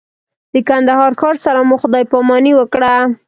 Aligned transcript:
د 0.53 0.55
کندهار 0.69 1.11
ښار 1.19 1.35
سره 1.45 1.59
مو 1.67 1.75
خدای 1.81 2.03
پاماني 2.11 2.51
وکړه. 2.55 2.93